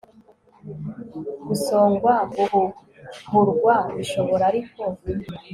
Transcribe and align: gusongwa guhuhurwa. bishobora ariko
gusongwa 1.47 2.13
guhuhurwa. 2.33 3.75
bishobora 3.95 4.43
ariko 4.51 4.81